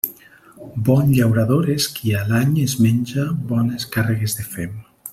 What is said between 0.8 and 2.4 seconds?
Bon llaurador és qui a